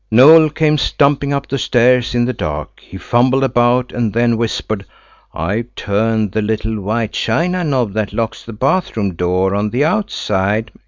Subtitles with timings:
[0.11, 2.79] Noël came stumping up the stairs in the dark.
[2.79, 4.83] He fumbled about and then whispered,
[5.31, 9.85] "I've turned the little white china knob that locks the bath room door on the
[9.85, 10.71] outside."